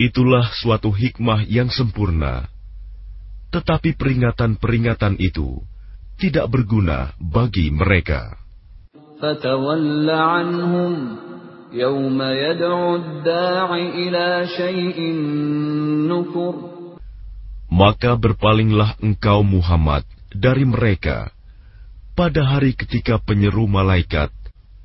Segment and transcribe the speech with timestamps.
[0.02, 2.50] Itulah suatu hikmah yang sempurna,
[3.54, 5.62] tetapi peringatan-peringatan itu
[6.18, 8.38] tidak berguna bagi mereka.
[17.72, 21.32] Maka berpalinglah engkau Muhammad dari mereka
[22.12, 24.28] pada hari ketika penyeru malaikat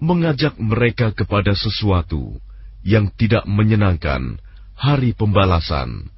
[0.02, 2.36] mengajak mereka kepada sesuatu
[2.82, 4.42] yang tidak menyenangkan
[4.74, 6.10] hari pembalasan.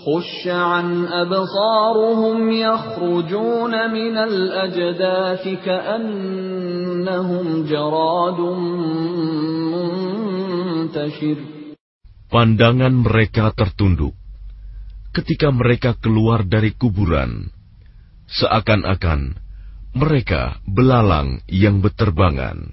[0.00, 8.40] خش عن أبصارهم يخرجون من الأجداث كأنهم جراد
[9.76, 11.38] منتشر
[12.30, 14.14] Pandangan mereka tertunduk
[15.10, 17.50] ketika mereka keluar dari kuburan,
[18.30, 19.34] seakan-akan
[19.98, 22.70] mereka belalang yang beterbangan.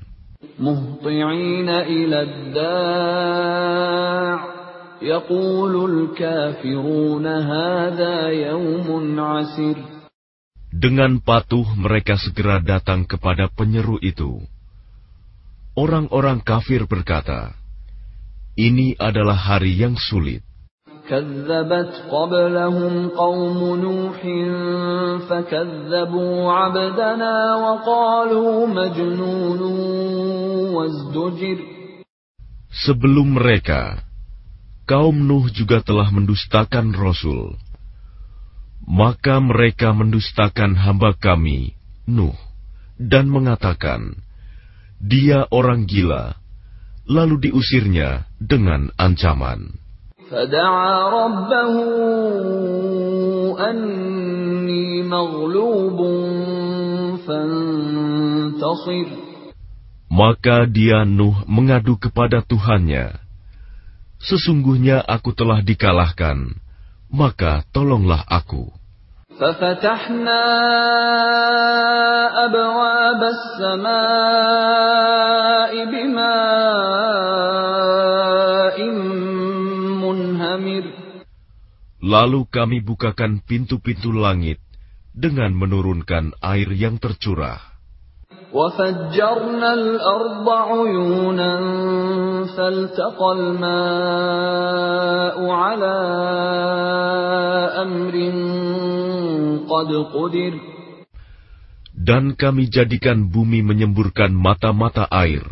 [0.62, 3.68] مهطعين إلى الداع
[5.02, 9.78] يقول الكافرون هذا يوم عسر
[10.68, 14.46] Dengan patuh mereka segera datang kepada penyeru itu.
[15.74, 17.58] Orang-orang kafir berkata,
[18.53, 20.46] "Ini adalah hari yang sulit."
[21.09, 24.20] كذبت قبلهم قوم نوح
[25.30, 30.50] فكذبوا عبدنا وقالوا مجنون وازدجر
[32.88, 34.03] Sebelum mereka,
[34.88, 37.58] kaum Nuh juga telah mendustakan Rasul.
[38.88, 41.75] Maka mereka mendustakan hamba kami,
[42.08, 42.38] Nuh,
[42.96, 44.16] dan mengatakan,
[45.03, 46.40] dia orang gila,
[47.03, 49.88] lalu diusirnya dengan ancaman.
[50.28, 51.74] فدعا ربه
[53.70, 56.00] أني مغلوب
[57.28, 59.08] فانتصر
[60.12, 63.12] Maka dia Nuh mengadu kepada Tuhannya,
[64.18, 66.58] Sesungguhnya aku telah dikalahkan,
[67.14, 68.74] maka tolonglah aku.
[69.38, 70.42] ففتحنا
[72.46, 73.94] أبواب السماء
[75.86, 76.38] بماء
[80.02, 80.86] منهمر
[81.98, 84.58] Lalu kami bukakan pintu-pintu langit
[85.14, 87.58] dengan menurunkan air yang tercurah.
[88.53, 91.53] وفجرنا الأرض عيونا
[92.56, 94.30] فالتقى الماء
[95.50, 95.96] على
[97.84, 98.16] أمر
[99.68, 100.54] قد قدر
[102.07, 105.44] Dan kami jadikan bumi menyemburkan mata-mata air,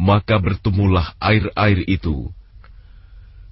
[0.00, 2.32] maka bertemulah air-air itu,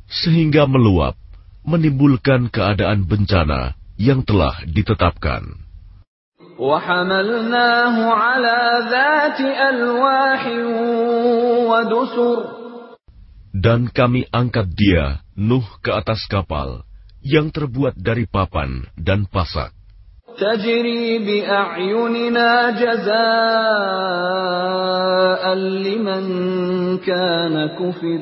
[0.08, 1.20] sehingga meluap,
[1.68, 5.61] menimbulkan keadaan bencana yang telah ditetapkan.
[6.62, 8.58] وحملناه على
[8.90, 10.42] ذات ألواح
[11.70, 12.58] ودسر
[13.58, 16.86] Dan kami angkat dia, Nuh, ke atas kapal,
[17.26, 19.74] yang terbuat dari papan dan pasak,
[20.38, 23.14] تجري بأعيننا جزاء
[25.58, 26.24] لمن
[27.02, 28.20] كان كفر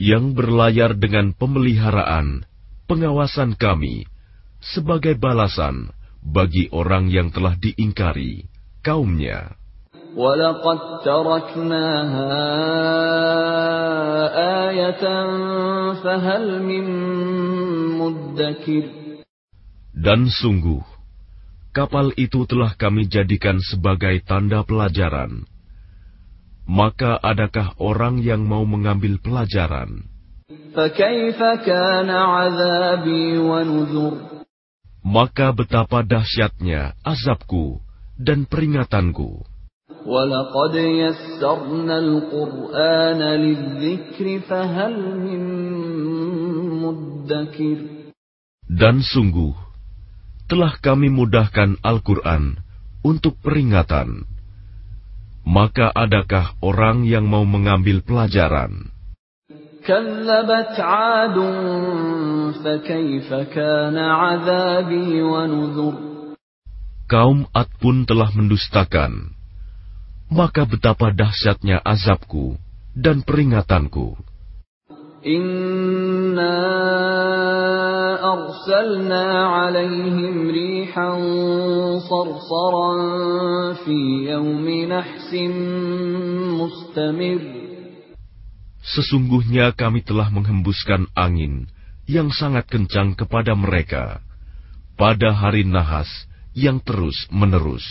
[0.00, 2.48] yang berlayar dengan pemeliharaan,
[2.88, 4.08] pengawasan kami
[4.64, 5.92] sebagai balasan
[6.22, 8.46] bagi orang yang telah diingkari
[8.82, 9.58] kaumnya.
[10.18, 12.34] وَلَقَدْ تَرَكْنَاهَا
[14.66, 15.04] آيَةً
[16.02, 16.86] فَهَلْ مِن
[18.02, 18.84] مُّدَّكِرٍ
[19.94, 20.82] Dan sungguh,
[21.70, 25.46] kapal itu telah kami jadikan sebagai tanda pelajaran.
[26.68, 30.08] Maka adakah orang yang mau mengambil pelajaran?
[30.48, 34.31] فَكَيْفَ كَانَ عَذَابِي وَنُذُرِ
[35.08, 37.80] Maka betapa dahsyatnya azabku
[38.18, 39.46] dan peringatanku.
[40.08, 45.42] وَلَقَدْ يَسَّرْنَا الْقُرْآنَ لِلذِّكْرِ فَهَلْ مِن
[46.80, 47.78] مُّدَّكِرٍ
[48.68, 49.52] Dan sungguh,
[50.48, 52.56] telah kami mudahkan Al-Quran
[53.04, 54.24] untuk peringatan.
[55.44, 58.91] Maka adakah orang yang mau mengambil pelajaran?
[59.88, 61.36] كَذَّبَتْ عَادٌ
[62.64, 65.94] فَكَيْفَ كَانَ عَذَابِي وَنُذُرِ
[67.08, 69.32] Kaum Ad pun telah mendustakan.
[70.28, 72.60] Maka betapa dahsyatnya azabku
[72.92, 74.12] dan peringatanku.
[75.24, 76.58] إِنَّا
[78.22, 81.10] أَرْسَلْنَا عَلَيْهِمْ رِيحًا
[82.06, 82.92] صَرْصَرًا
[83.82, 83.98] فِي
[84.30, 85.30] يَوْمِ نَحْسٍ
[86.60, 87.42] مُّسْتَمِرٍّ
[88.93, 91.65] Sesungguhnya kami telah menghembuskan angin
[92.05, 94.21] yang sangat kencang kepada mereka
[94.93, 96.05] pada hari nahas
[96.53, 97.81] yang terus menerus.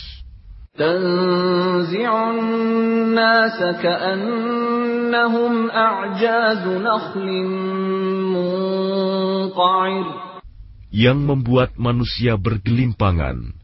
[10.92, 13.58] Yang membuat manusia bergelimpangan.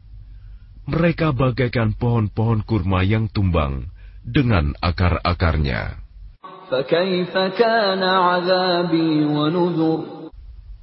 [0.89, 3.87] Mereka bagaikan pohon-pohon kurma yang tumbang
[4.25, 6.08] dengan akar-akarnya.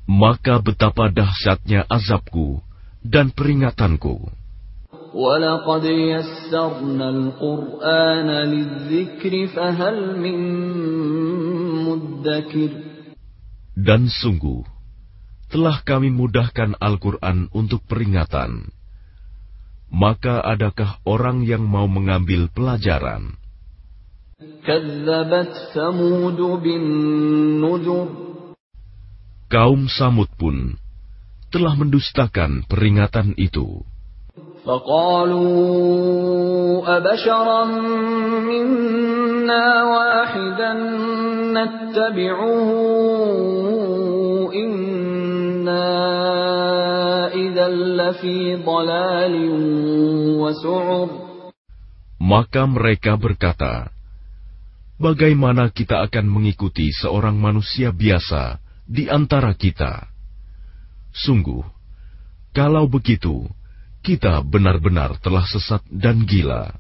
[0.07, 2.59] Maka betapa dahsyatnya azabku
[3.07, 4.27] dan peringatanku.
[13.77, 14.61] Dan sungguh,
[15.49, 18.75] telah kami mudahkan Al-Quran untuk peringatan.
[19.87, 23.39] Maka adakah orang yang mau mengambil pelajaran?
[24.66, 28.08] كَذَّبَتْ ثَمُودُ بِالنُّذُرِ
[29.52, 30.80] Kaum Samud pun
[31.52, 33.84] telah mendustakan peringatan itu.
[34.62, 35.52] فَقَالُوا
[36.86, 37.64] أَبَشَرًا
[38.46, 40.72] مِّنَّا وَاحِدًا
[41.58, 42.70] نَّتَّبِعُهُ
[44.54, 45.90] إِنَّا
[47.34, 49.36] إِذًا لَّفِي ضَلَالٍ
[50.40, 51.10] وَسُعُرٍ
[52.22, 53.90] Maka mereka berkata,
[54.97, 60.09] bagaimana kita akan mengikuti seorang manusia biasa di antara kita?
[61.17, 61.65] Sungguh,
[62.53, 63.49] kalau begitu,
[64.05, 66.73] kita benar-benar telah sesat dan gila.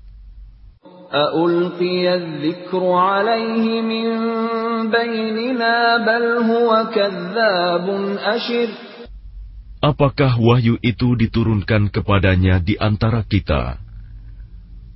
[9.80, 13.78] Apakah wahyu itu diturunkan kepadanya di antara kita?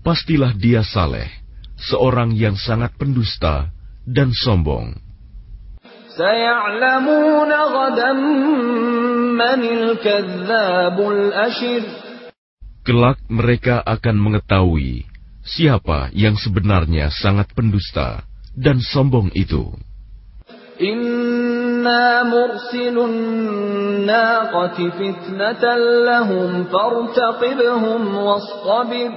[0.02, 1.39] Pastilah dia saleh,
[1.79, 3.71] seorang yang sangat pendusta
[4.07, 4.95] dan sombong.
[6.15, 8.11] سَيَعْلَمُونَ غَدًا
[9.35, 11.83] مَّنِ الْكَذَّابُ الْأَشِرُ
[12.85, 15.03] Kelak mereka akan mengetahui
[15.41, 18.23] siapa yang sebenarnya sangat pendusta
[18.55, 19.73] dan sombong itu.
[20.75, 25.63] إِنَّا مُرْسِلُو النَّاقَةِ فِتْنَةً
[26.07, 29.11] لَّهُمْ فَارْتَقِبْهُمْ وَاصْطَبِرْ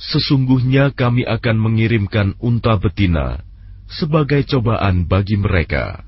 [0.00, 3.40] Sesungguhnya kami akan mengirimkan unta betina
[3.88, 6.04] sebagai cobaan bagi mereka.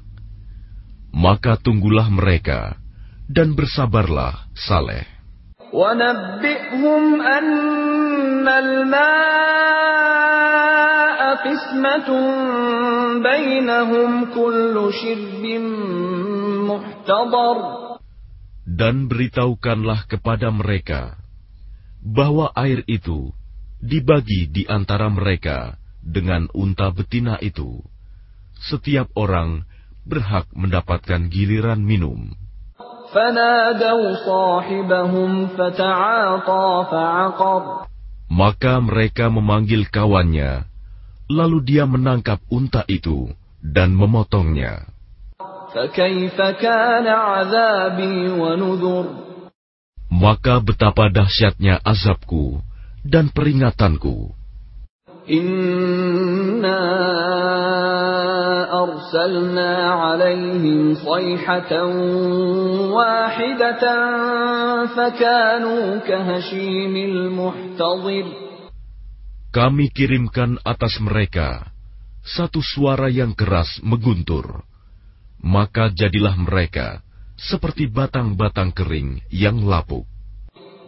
[1.09, 2.77] Maka tunggulah mereka
[3.25, 5.09] dan bersabarlah saleh.
[5.69, 9.19] وَنَبِّئْهُمْ أَنَّ الْمَاءَ
[11.45, 12.09] قِسْمَةٌ
[13.21, 15.45] بَيْنَهُمْ كُلُّ شِرْبٍ
[16.73, 17.57] مُحْتَضَرٌ
[18.65, 21.21] Dan beritahukanlah kepada mereka
[22.01, 23.37] bahwa air itu
[23.84, 27.84] dibagi di antara mereka dengan unta betina itu.
[28.64, 29.68] Setiap orang
[30.08, 32.32] berhak mendapatkan giliran minum.
[38.34, 40.64] Maka mereka memanggil kawannya,
[41.28, 43.28] lalu dia menangkap unta itu
[43.60, 44.88] dan memotongnya.
[50.14, 52.64] Maka betapa dahsyatnya azabku
[53.04, 54.32] dan peringatanku.
[55.24, 56.84] Inna
[58.68, 59.72] arsalna
[60.12, 61.92] alaihim sayhatan
[62.92, 64.02] wahidatan
[64.92, 68.28] fakanu kahashimil muhtadir.
[69.54, 71.72] Kami kirimkan atas mereka
[72.24, 74.66] satu suara yang keras mengguntur.
[75.44, 77.04] Maka jadilah mereka
[77.36, 80.08] seperti batang-batang kering yang lapuk.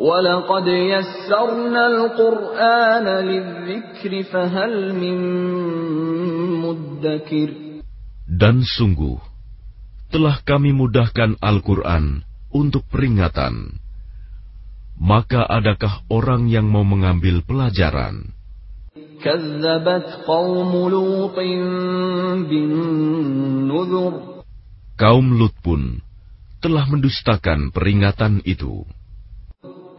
[0.00, 5.19] ولقد يسرنا القرآن للذكر فهل من
[6.64, 7.50] مدكر
[8.31, 9.19] Dan sungguh,
[10.14, 12.23] telah kami mudahkan Al-Quran
[12.55, 13.76] untuk peringatan.
[15.00, 18.40] Maka adakah orang yang mau mengambil pelajaran?
[19.21, 21.37] كذبت قوم لوط
[22.49, 24.14] بالنذر
[25.00, 26.05] Kaum Lut pun
[26.61, 28.85] telah mendustakan peringatan itu.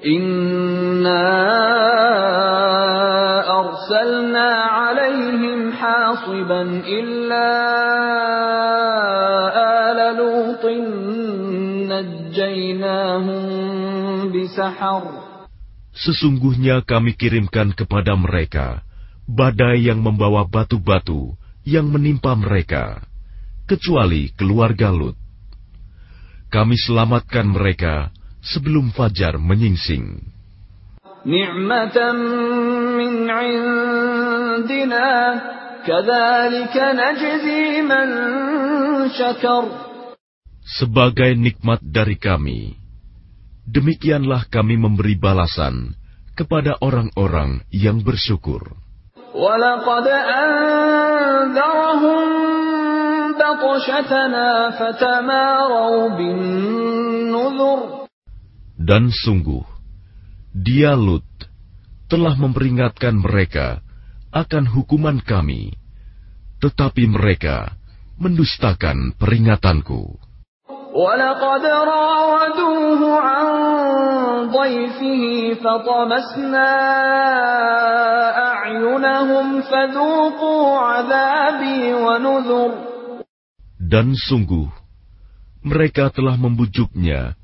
[0.04, 1.24] Inna
[3.48, 4.48] arsalna
[4.92, 7.48] alaihim hasiban illa
[9.56, 10.84] ala lutin
[11.88, 13.40] najjainahum
[14.36, 15.04] bisahar.
[15.96, 18.84] Sesungguhnya kami kirimkan kepada mereka
[19.24, 23.00] badai yang membawa batu-batu yang menimpa mereka,
[23.64, 25.16] kecuali keluarga Lut.
[26.52, 28.14] Kami selamatkan mereka
[28.45, 30.31] sebelum fajar menyingsing.
[31.25, 31.97] نعمة
[32.97, 35.09] من عندنا
[35.85, 38.07] كذلك نجزي من
[39.13, 39.63] شكر
[40.61, 42.73] Sebagai nikmat dari kami,
[43.67, 45.93] demikianlah kami memberi balasan
[46.33, 48.81] kepada orang-orang yang bersyukur.
[49.31, 50.07] ولقد
[50.43, 52.27] أنذرهم
[53.39, 57.94] بطشتنا فتماروا بالنذر
[58.85, 59.61] Dan sungguh,
[60.51, 61.27] dia Lut
[62.11, 63.79] telah memperingatkan mereka
[64.33, 65.75] akan hukuman kami,
[66.59, 67.77] tetapi mereka
[68.19, 70.19] mendustakan peringatanku.
[70.91, 73.47] ولقد راودوه عن
[74.51, 75.23] ضيفه
[75.63, 76.71] فطمسنا
[78.51, 82.71] أعينهم فذوقوا عذابي ونذر
[83.91, 84.71] Dan sungguh,
[85.67, 87.35] mereka telah membujuknya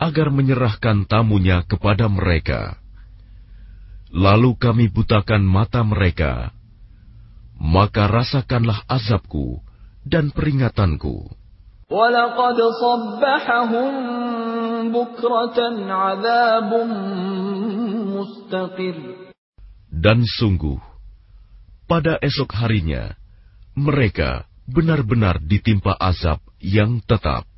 [0.00, 2.80] agar menyerahkan tamunya kepada mereka.
[4.10, 6.56] Lalu kami butakan mata mereka,
[7.60, 9.60] maka rasakanlah azabku
[10.02, 11.28] dan peringatanku.
[19.90, 20.78] Dan sungguh,
[21.90, 23.14] pada esok harinya,
[23.74, 27.49] mereka benar-benar ditimpa azab yang tetap.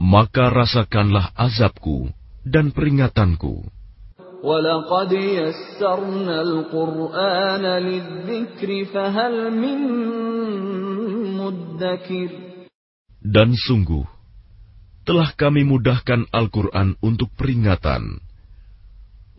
[0.00, 2.08] Maka rasakanlah azabku
[2.44, 3.64] dan peringatanku.
[13.24, 14.04] Dan sungguh,
[15.08, 18.20] telah kami mudahkan Al-Quran untuk peringatan.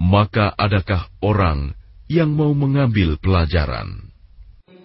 [0.01, 1.77] Maka adakah orang
[2.09, 4.04] yang mau mengambil pelajaran?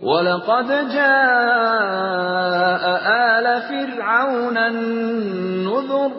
[0.01, 6.12] ولقد جاء آل فرعون النذر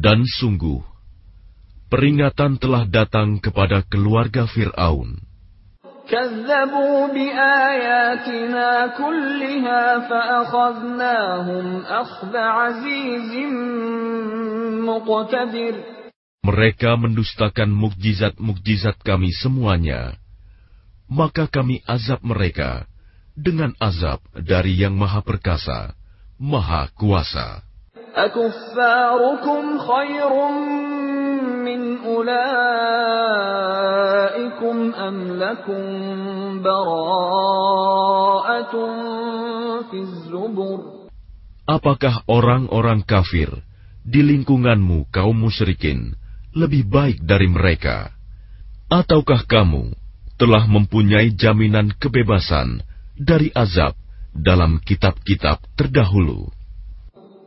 [0.00, 0.80] Dan sungguh,
[1.92, 5.30] peringatan telah datang kepada keluarga Fir'aun.
[6.10, 13.32] كذبوا بآياتنا كلها فأخذناهم أخذ عزيز
[14.82, 15.74] مقتدر
[16.40, 20.16] Mereka mendustakan mukjizat-mukjizat kami semuanya.
[21.10, 22.86] Maka kami azab mereka
[23.34, 25.94] dengan azab dari yang maha perkasa,
[26.38, 27.66] maha kuasa.
[28.10, 30.32] أكفاركم خير
[31.62, 32.36] من أولئكم
[34.94, 35.82] أم لكم
[36.62, 38.74] براءة
[39.90, 40.80] في الزبر
[41.70, 43.62] Apakah orang-orang kafir
[44.02, 46.18] di lingkunganmu kaum musyrikin
[46.50, 48.10] lebih baik dari mereka?
[48.90, 49.94] Ataukah kamu
[50.40, 52.80] telah mempunyai jaminan kebebasan
[53.18, 53.92] dari azab
[54.32, 56.48] dalam kitab-kitab terdahulu?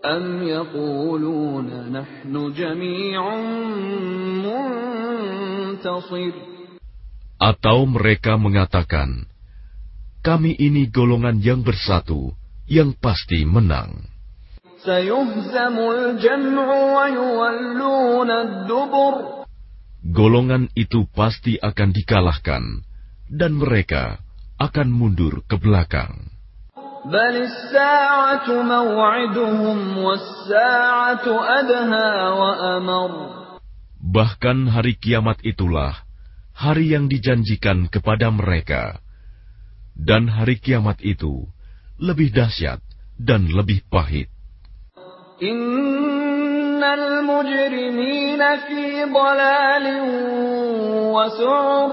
[0.04, 3.22] أم يقولون نحن جميع
[4.44, 6.34] منتصر
[7.40, 9.28] Atau mereka mengatakan,
[10.24, 12.36] kami ini golongan yang bersatu,
[12.68, 14.12] yang pasti menang.
[14.84, 19.37] سيهزم الجمع ويولون الدبر
[20.09, 22.65] golongan itu pasti akan dikalahkan,
[23.29, 24.17] dan mereka
[24.57, 26.33] akan mundur ke belakang.
[33.99, 35.95] Bahkan hari kiamat itulah
[36.57, 38.99] hari yang dijanjikan kepada mereka,
[39.95, 41.47] dan hari kiamat itu
[42.03, 42.83] lebih dahsyat
[43.21, 44.27] dan lebih pahit.
[46.78, 50.06] Innal mujrimina fi dalalin
[51.10, 51.90] wa su'ur.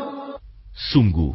[0.77, 1.33] Sungguh,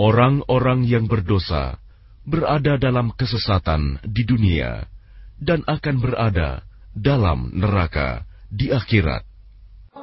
[0.00, 1.76] orang-orang yang berdosa
[2.24, 4.88] berada dalam kesesatan di dunia
[5.36, 6.64] dan akan berada
[6.96, 9.28] dalam neraka di akhirat.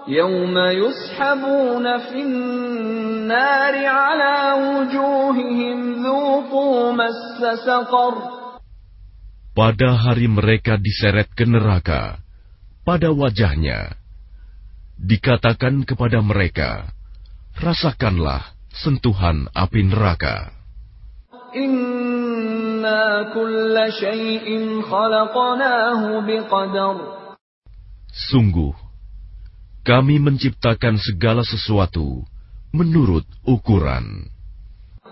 [0.08, 8.14] يوم يسحبون في النار على وجوههم ذوقوا مس سقر
[9.50, 12.22] Pada hari mereka diseret ke neraka,
[12.85, 13.97] pada wajahnya,
[15.01, 16.93] dikatakan kepada mereka,
[17.57, 20.53] rasakanlah sentuhan api neraka.
[21.57, 26.97] Inna kulla syai'in khalaqnahu biqadar.
[28.13, 28.77] Sungguh,
[29.83, 32.23] kami menciptakan segala sesuatu
[32.71, 34.34] menurut ukuran.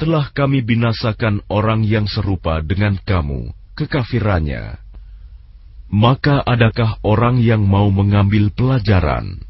[0.00, 4.80] telah kami binasakan orang yang serupa dengan kamu, kekafirannya.
[5.92, 9.44] Maka adakah orang yang mau mengambil pelajaran?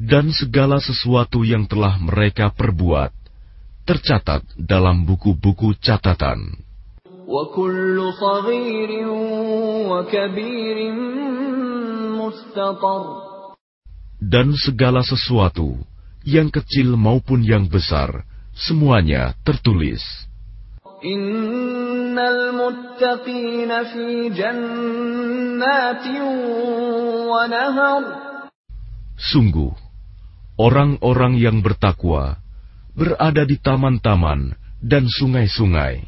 [0.00, 3.12] Dan segala sesuatu yang telah mereka perbuat,
[3.84, 6.56] tercatat dalam buku-buku catatan.
[14.20, 15.80] Dan segala sesuatu,
[16.28, 20.04] yang kecil maupun yang besar, semuanya tertulis.
[21.00, 26.24] Innal muttaqina fi jannatin
[27.32, 28.04] wa nahar.
[29.16, 29.72] Sungguh,
[30.60, 32.36] orang-orang yang bertakwa
[32.92, 34.52] berada di taman-taman
[34.84, 36.04] dan sungai-sungai.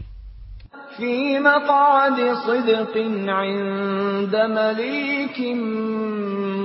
[1.01, 5.61] Fi maq'adi sidqin 'inda malikin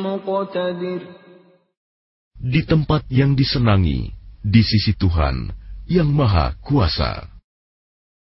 [0.04, 1.27] muqtadir
[2.48, 4.08] di tempat yang disenangi
[4.40, 5.52] di sisi Tuhan
[5.92, 7.37] yang Maha Kuasa.